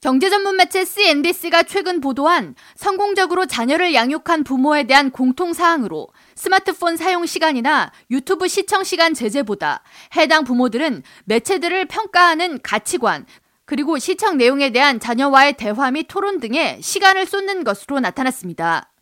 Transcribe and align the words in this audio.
경제 0.00 0.30
전문 0.30 0.56
매체 0.56 0.84
CNBC가 0.84 1.64
최근 1.64 2.00
보도한 2.00 2.54
성공적으로 2.76 3.46
자녀를 3.46 3.94
양육한 3.94 4.44
부모에 4.44 4.84
대한 4.84 5.10
공통 5.10 5.52
사항으로 5.52 6.06
스마트폰 6.36 6.96
사용 6.96 7.26
시간이나 7.26 7.90
유튜브 8.08 8.46
시청 8.46 8.84
시간 8.84 9.12
제재보다 9.12 9.82
해당 10.14 10.44
부모들은 10.44 11.02
매체들을 11.24 11.86
평가하는 11.86 12.60
가치관, 12.62 13.26
그리고 13.64 13.98
시청 13.98 14.36
내용에 14.36 14.70
대한 14.70 15.00
자녀와의 15.00 15.54
대화 15.56 15.90
및 15.90 16.06
토론 16.06 16.38
등에 16.38 16.78
시간을 16.80 17.26
쏟는 17.26 17.64
것으로 17.64 17.98
나타났습니다. 17.98 18.92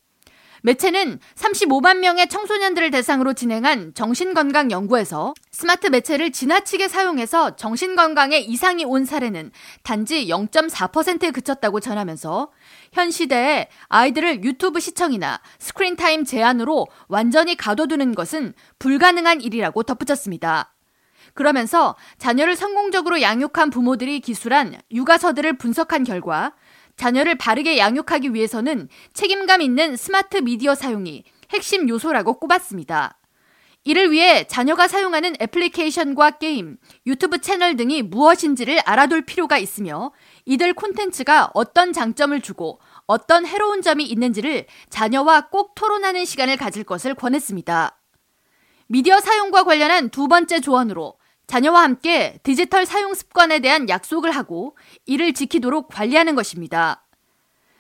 매체는 0.62 1.20
35만 1.34 1.98
명의 1.98 2.28
청소년들을 2.28 2.90
대상으로 2.90 3.34
진행한 3.34 3.92
정신건강 3.94 4.70
연구에서 4.70 5.34
스마트 5.50 5.88
매체를 5.88 6.32
지나치게 6.32 6.88
사용해서 6.88 7.56
정신건강에 7.56 8.38
이상이 8.38 8.84
온 8.84 9.04
사례는 9.04 9.50
단지 9.82 10.26
0.4%에 10.26 11.30
그쳤다고 11.30 11.80
전하면서 11.80 12.50
현 12.92 13.10
시대에 13.10 13.68
아이들을 13.88 14.44
유튜브 14.44 14.80
시청이나 14.80 15.40
screen 15.58 15.98
time 15.98 16.24
제한으로 16.24 16.86
완전히 17.08 17.56
가둬두는 17.56 18.14
것은 18.14 18.54
불가능한 18.78 19.40
일이라고 19.40 19.82
덧붙였습니다. 19.82 20.72
그러면서 21.34 21.96
자녀를 22.18 22.56
성공적으로 22.56 23.20
양육한 23.20 23.70
부모들이 23.70 24.20
기술한 24.20 24.80
육아서들을 24.90 25.58
분석한 25.58 26.04
결과 26.04 26.54
자녀를 26.96 27.36
바르게 27.36 27.78
양육하기 27.78 28.34
위해서는 28.34 28.88
책임감 29.12 29.62
있는 29.62 29.96
스마트 29.96 30.38
미디어 30.38 30.74
사용이 30.74 31.24
핵심 31.50 31.88
요소라고 31.88 32.38
꼽았습니다. 32.38 33.18
이를 33.84 34.10
위해 34.10 34.44
자녀가 34.48 34.88
사용하는 34.88 35.36
애플리케이션과 35.40 36.38
게임, 36.38 36.76
유튜브 37.06 37.40
채널 37.40 37.76
등이 37.76 38.02
무엇인지를 38.02 38.80
알아둘 38.80 39.22
필요가 39.22 39.58
있으며 39.58 40.10
이들 40.44 40.74
콘텐츠가 40.74 41.50
어떤 41.54 41.92
장점을 41.92 42.40
주고 42.40 42.80
어떤 43.06 43.46
해로운 43.46 43.82
점이 43.82 44.04
있는지를 44.04 44.66
자녀와 44.90 45.50
꼭 45.50 45.76
토론하는 45.76 46.24
시간을 46.24 46.56
가질 46.56 46.82
것을 46.82 47.14
권했습니다. 47.14 47.96
미디어 48.88 49.20
사용과 49.20 49.62
관련한 49.62 50.10
두 50.10 50.26
번째 50.26 50.58
조언으로 50.58 51.14
자녀와 51.46 51.82
함께 51.82 52.38
디지털 52.42 52.86
사용 52.86 53.14
습관에 53.14 53.60
대한 53.60 53.88
약속을 53.88 54.30
하고 54.30 54.76
이를 55.04 55.32
지키도록 55.32 55.88
관리하는 55.88 56.34
것입니다. 56.34 57.04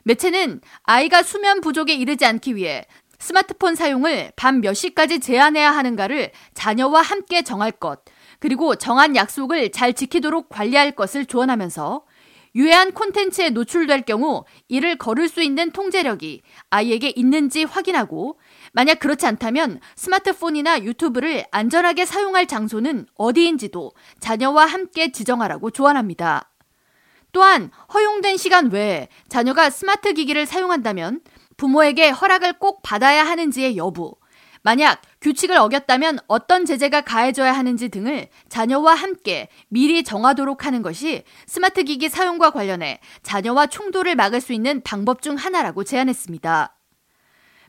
매체는 0.04 0.60
아이가 0.84 1.22
수면 1.22 1.60
부족에 1.60 1.94
이르지 1.94 2.24
않기 2.24 2.54
위해 2.54 2.86
스마트폰 3.18 3.74
사용을 3.74 4.30
밤 4.36 4.60
몇 4.60 4.74
시까지 4.74 5.20
제한해야 5.20 5.70
하는가를 5.72 6.30
자녀와 6.54 7.02
함께 7.02 7.42
정할 7.42 7.72
것, 7.72 8.02
그리고 8.38 8.76
정한 8.76 9.16
약속을 9.16 9.72
잘 9.72 9.94
지키도록 9.94 10.48
관리할 10.48 10.92
것을 10.92 11.26
조언하면서 11.26 12.04
유해한 12.56 12.92
콘텐츠에 12.92 13.50
노출될 13.50 14.02
경우 14.02 14.44
이를 14.66 14.96
거를 14.96 15.28
수 15.28 15.42
있는 15.42 15.70
통제력이 15.70 16.42
아이에게 16.70 17.12
있는지 17.14 17.64
확인하고 17.64 18.40
만약 18.72 18.98
그렇지 18.98 19.26
않다면 19.26 19.80
스마트폰이나 19.94 20.82
유튜브를 20.82 21.44
안전하게 21.52 22.06
사용할 22.06 22.46
장소는 22.46 23.06
어디인지도 23.14 23.92
자녀와 24.20 24.64
함께 24.64 25.12
지정하라고 25.12 25.70
조언합니다. 25.70 26.50
또한 27.32 27.70
허용된 27.92 28.38
시간 28.38 28.70
외에 28.70 29.08
자녀가 29.28 29.68
스마트 29.68 30.14
기기를 30.14 30.46
사용한다면 30.46 31.20
부모에게 31.58 32.08
허락을 32.08 32.54
꼭 32.54 32.80
받아야 32.82 33.26
하는지의 33.26 33.76
여부, 33.76 34.16
만약 34.62 35.02
규칙을 35.26 35.56
어겼다면 35.56 36.20
어떤 36.28 36.64
제재가 36.64 37.00
가해져야 37.00 37.52
하는지 37.52 37.88
등을 37.88 38.28
자녀와 38.48 38.94
함께 38.94 39.48
미리 39.68 40.04
정하도록 40.04 40.64
하는 40.64 40.82
것이 40.82 41.24
스마트 41.48 41.82
기기 41.82 42.08
사용과 42.08 42.50
관련해 42.50 43.00
자녀와 43.24 43.66
충돌을 43.66 44.14
막을 44.14 44.40
수 44.40 44.52
있는 44.52 44.82
방법 44.84 45.22
중 45.22 45.34
하나라고 45.34 45.82
제안했습니다. 45.82 46.76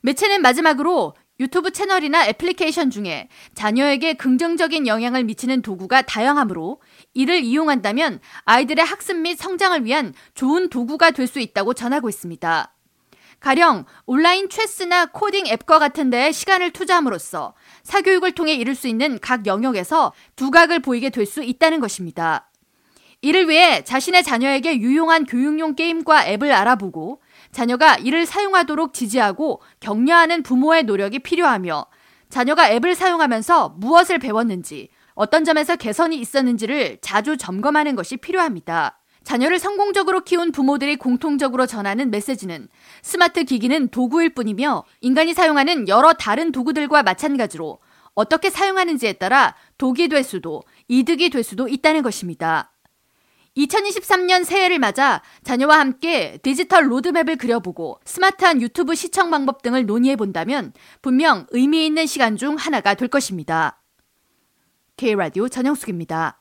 매체는 0.01 0.43
마지막으로 0.43 1.15
유튜브 1.39 1.71
채널이나 1.71 2.27
애플리케이션 2.27 2.91
중에 2.91 3.27
자녀에게 3.55 4.13
긍정적인 4.13 4.85
영향을 4.85 5.23
미치는 5.23 5.63
도구가 5.63 6.03
다양하므로 6.03 6.79
이를 7.15 7.41
이용한다면 7.41 8.19
아이들의 8.45 8.85
학습 8.85 9.17
및 9.17 9.35
성장을 9.35 9.83
위한 9.83 10.13
좋은 10.35 10.69
도구가 10.69 11.09
될 11.09 11.25
수 11.25 11.39
있다고 11.39 11.73
전하고 11.73 12.07
있습니다. 12.07 12.76
가령 13.39 13.85
온라인 14.05 14.49
체스나 14.49 15.07
코딩 15.07 15.47
앱과 15.47 15.79
같은 15.79 16.09
데에 16.09 16.31
시간을 16.31 16.71
투자함으로써 16.71 17.53
사교육을 17.83 18.33
통해 18.33 18.53
이룰 18.55 18.75
수 18.75 18.87
있는 18.87 19.19
각 19.19 19.45
영역에서 19.45 20.13
두각을 20.35 20.79
보이게 20.79 21.09
될 21.09 21.25
수 21.27 21.43
있다는 21.43 21.79
것입니다. 21.79 22.49
이를 23.21 23.49
위해 23.49 23.83
자신의 23.83 24.23
자녀에게 24.23 24.77
유용한 24.77 25.25
교육용 25.25 25.75
게임과 25.75 26.27
앱을 26.27 26.51
알아보고 26.51 27.21
자녀가 27.51 27.95
이를 27.95 28.25
사용하도록 28.25 28.93
지지하고 28.93 29.61
격려하는 29.79 30.43
부모의 30.43 30.83
노력이 30.83 31.19
필요하며 31.19 31.85
자녀가 32.29 32.69
앱을 32.71 32.95
사용하면서 32.95 33.75
무엇을 33.77 34.19
배웠는지 34.19 34.89
어떤 35.15 35.43
점에서 35.43 35.75
개선이 35.75 36.17
있었는지를 36.17 36.99
자주 37.01 37.37
점검하는 37.37 37.95
것이 37.95 38.17
필요합니다. 38.17 38.99
자녀를 39.27 39.59
성공적으로 39.59 40.21
키운 40.21 40.53
부모들이 40.53 40.95
공통적으로 40.95 41.65
전하는 41.65 42.11
메시지는 42.11 42.69
스마트 43.01 43.43
기기는 43.43 43.89
도구일 43.89 44.29
뿐이며 44.29 44.85
인간이 45.01 45.33
사용하는 45.33 45.89
여러 45.89 46.13
다른 46.13 46.53
도구들과 46.53 47.03
마찬가지로 47.03 47.79
어떻게 48.13 48.49
사용하는지에 48.49 49.13
따라 49.13 49.53
독이 49.77 50.07
될 50.07 50.23
수도 50.23 50.63
이득이 50.87 51.29
될 51.29 51.43
수도 51.43 51.67
있다는 51.67 52.03
것입니다. 52.03 52.71
2023년 53.57 54.45
새해를 54.45 54.79
맞아 54.79 55.21
자녀와 55.43 55.77
함께 55.77 56.39
디지털 56.41 56.89
로드맵을 56.89 57.35
그려보고 57.35 57.99
스마트한 58.05 58.61
유튜브 58.61 58.95
시청 58.95 59.29
방법 59.29 59.61
등을 59.61 59.85
논의해 59.85 60.15
본다면 60.15 60.71
분명 61.01 61.47
의미 61.49 61.85
있는 61.85 62.05
시간 62.05 62.37
중 62.37 62.55
하나가 62.55 62.93
될 62.93 63.09
것입니다. 63.09 63.83
K라디오 64.95 65.49
전영숙입니다. 65.49 66.39